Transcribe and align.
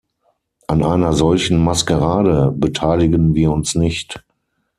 An 0.67 0.83
einer 0.83 1.13
solchen 1.13 1.63
Maskerade 1.63 2.51
beteiligen 2.57 3.35
wir 3.35 3.51
uns 3.51 3.75
nicht. 3.75 4.25